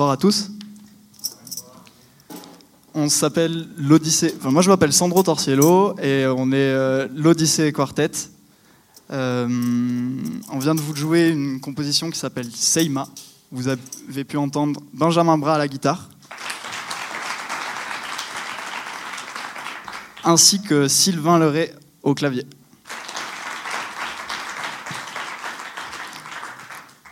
[0.00, 0.50] Bonsoir à tous.
[2.94, 4.34] On s'appelle l'Odyssée.
[4.38, 8.10] Enfin, moi, je m'appelle Sandro Torciello et on est euh, l'Odyssée Quartet.
[9.10, 9.46] Euh,
[10.50, 13.08] on vient de vous jouer une composition qui s'appelle Seima.
[13.52, 16.08] Vous avez pu entendre Benjamin Bras à la guitare.
[20.24, 22.46] Ainsi que Sylvain Leray au clavier.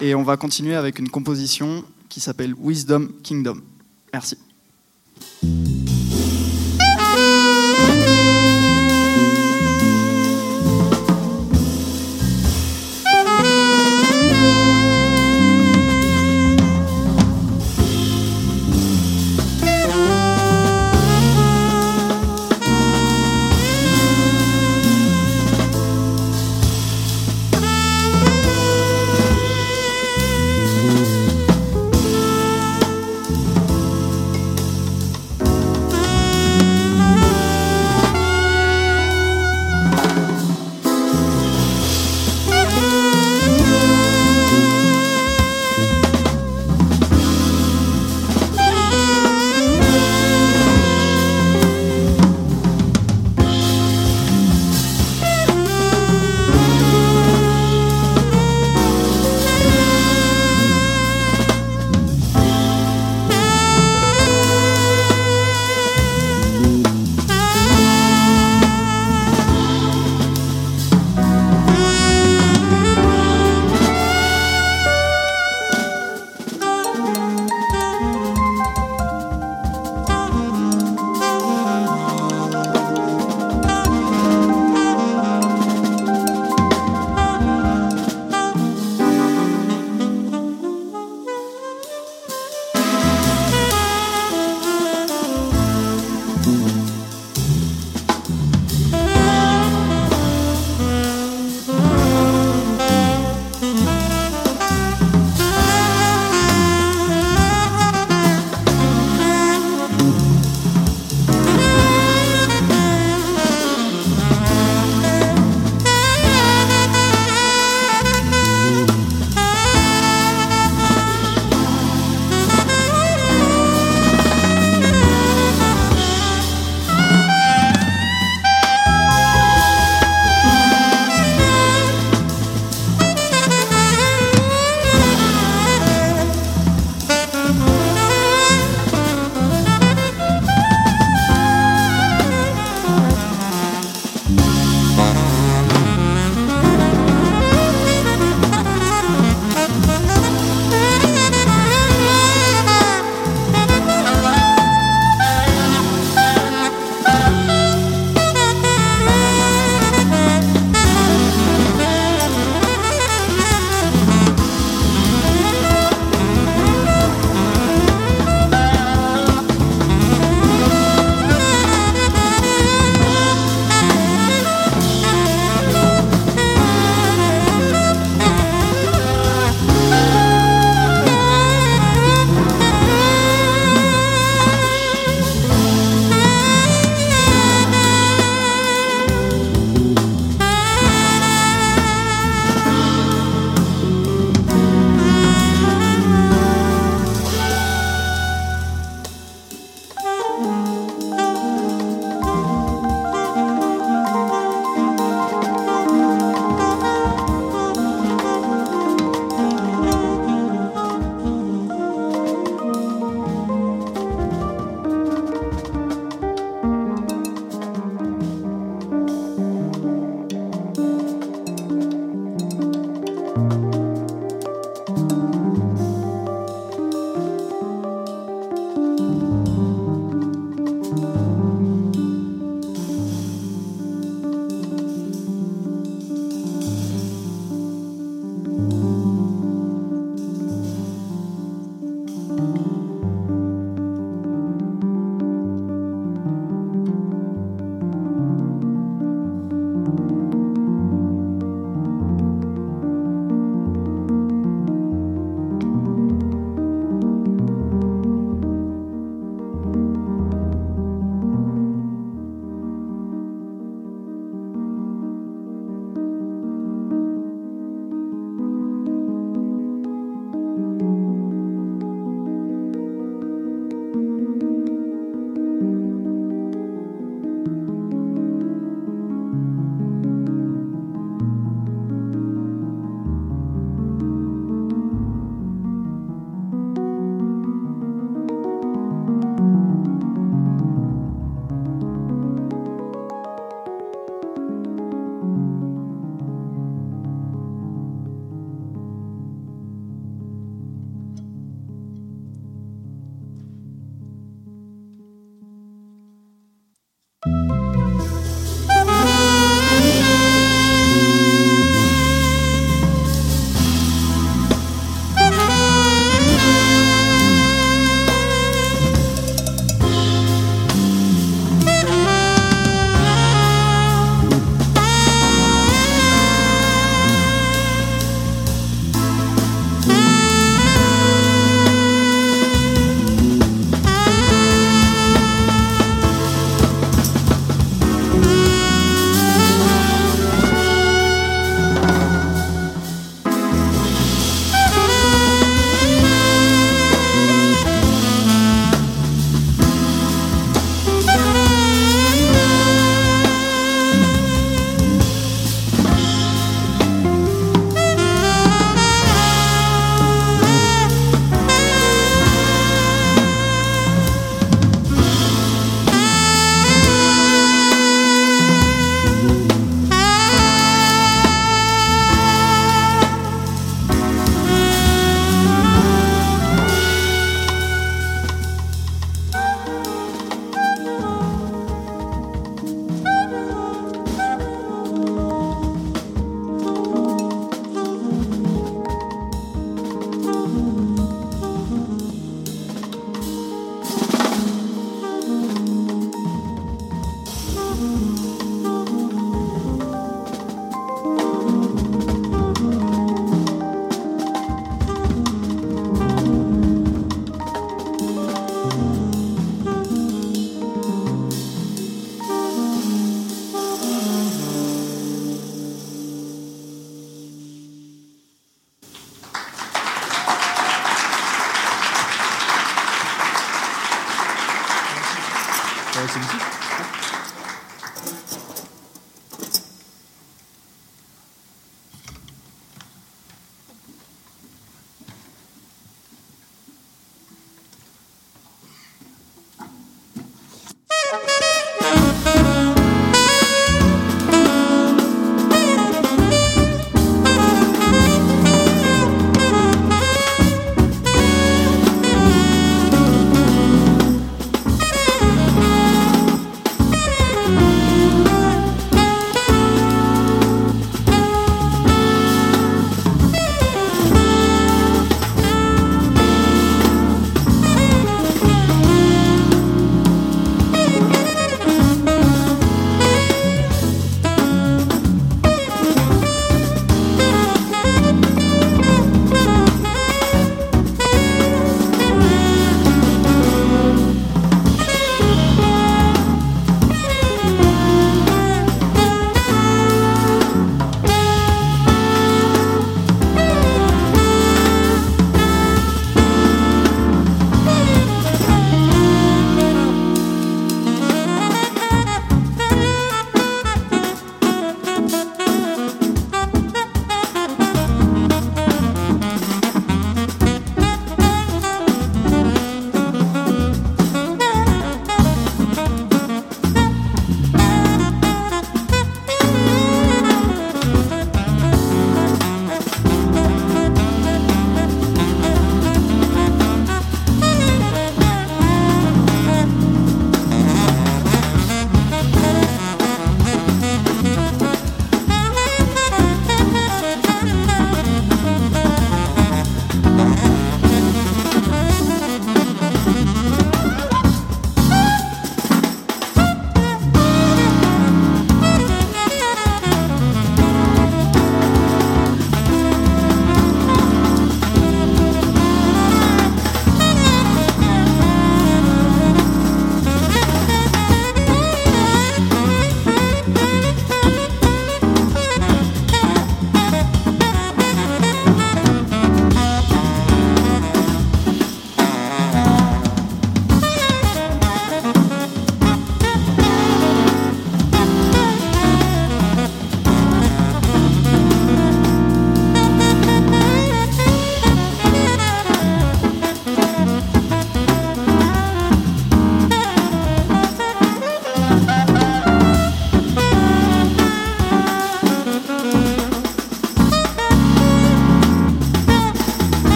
[0.00, 3.62] Et on va continuer avec une composition qui s'appelle Wisdom Kingdom.
[4.12, 4.36] Merci.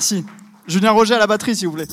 [0.00, 0.24] Merci.
[0.66, 1.86] Julien Roger à la batterie, s'il vous plaît.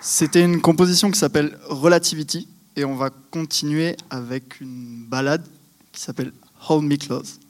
[0.00, 5.46] C'était une composition qui s'appelle Relativity et on va continuer avec une balade
[5.92, 6.32] qui s'appelle
[6.66, 7.40] Hold Me Close.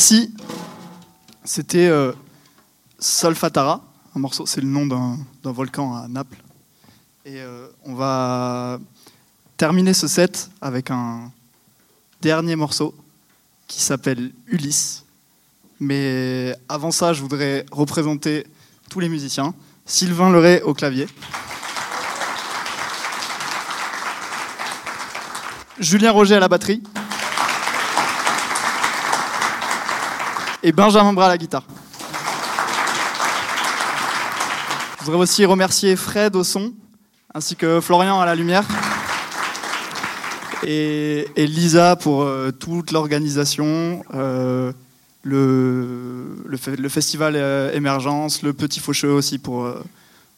[0.00, 0.32] Merci.
[1.44, 2.12] C'était euh,
[2.98, 3.84] Solfatara,
[4.16, 6.42] un morceau, c'est le nom d'un volcan à Naples.
[7.26, 8.78] Et euh, on va
[9.58, 11.30] terminer ce set avec un
[12.22, 12.94] dernier morceau
[13.66, 15.04] qui s'appelle Ulysse.
[15.80, 18.46] Mais avant ça, je voudrais représenter
[18.88, 19.52] tous les musiciens.
[19.84, 21.08] Sylvain Leray au clavier.
[25.78, 26.82] Julien Roger à la batterie.
[30.62, 31.64] Et Benjamin Bras à la guitare.
[34.98, 36.74] Je voudrais aussi remercier Fred au son,
[37.34, 38.66] ainsi que Florian à la lumière.
[40.62, 44.72] Et, Lisa pour euh, toute l'organisation, euh,
[45.22, 46.36] le,
[46.90, 49.66] festival euh, Émergence, le Petit Faucheux aussi pour,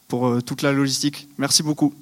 [0.07, 1.27] pour toute la logistique.
[1.37, 1.93] Merci beaucoup.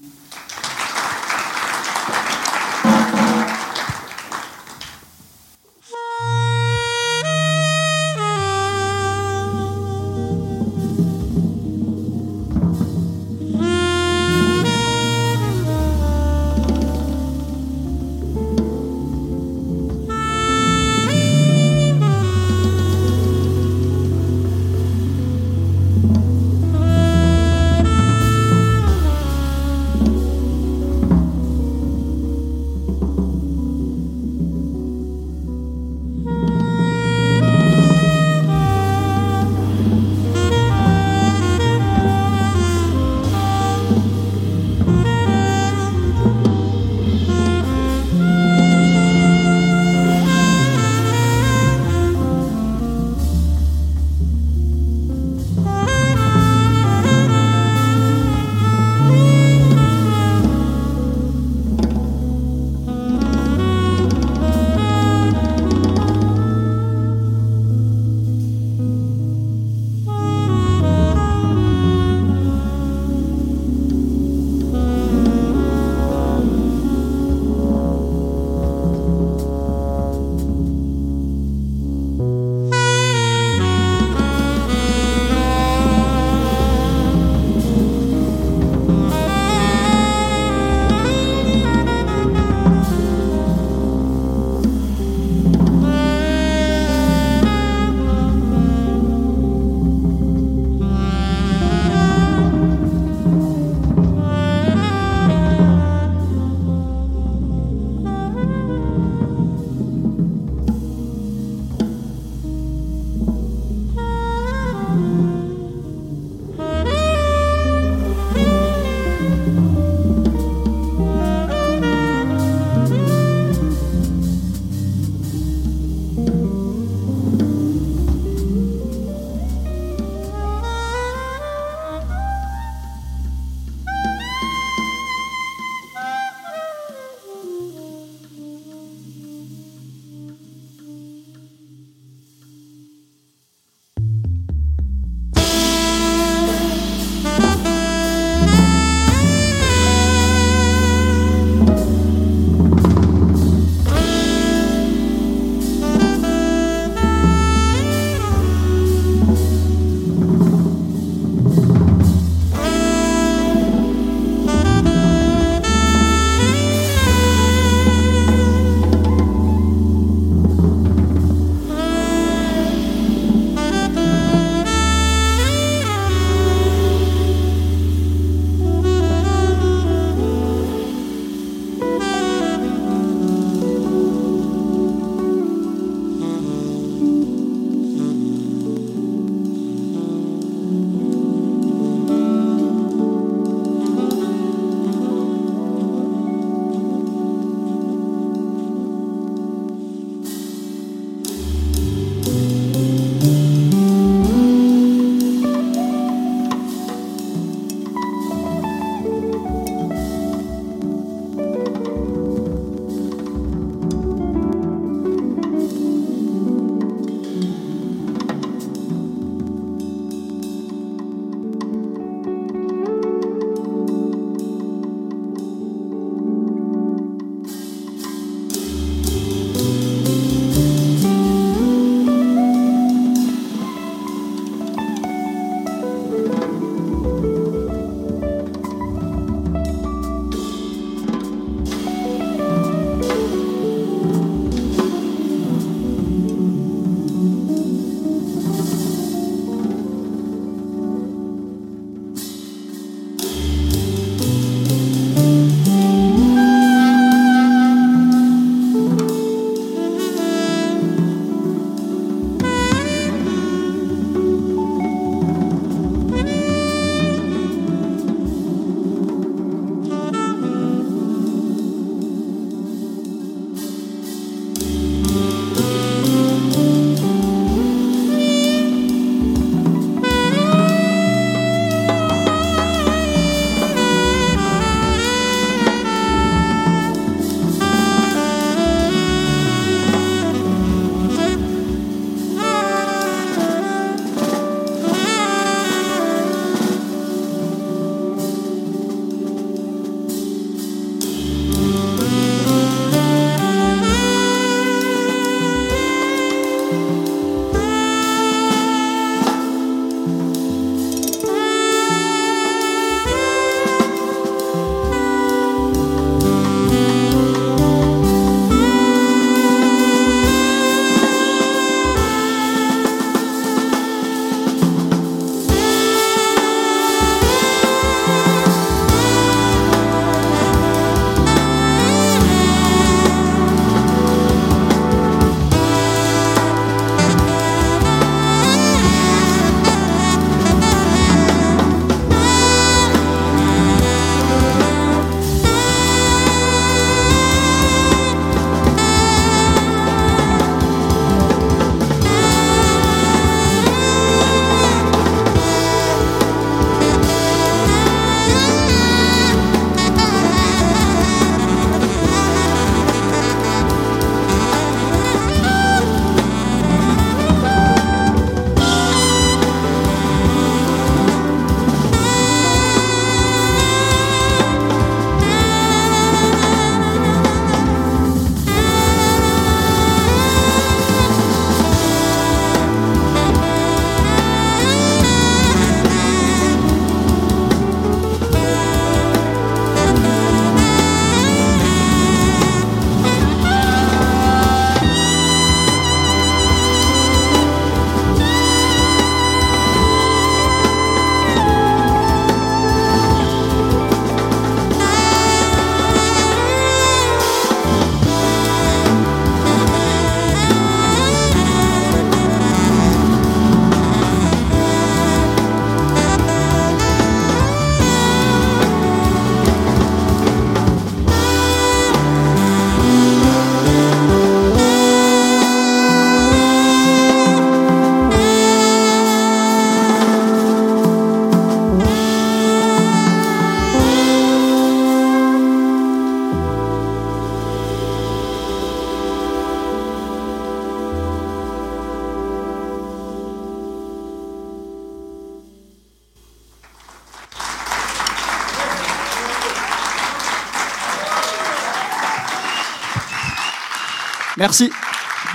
[454.42, 454.72] Merci.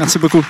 [0.00, 0.44] Merci beaucoup.